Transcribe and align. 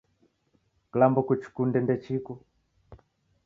Kilambo 0.91 1.19
kuchikunde 1.27 1.77
ndechiko 1.81 2.31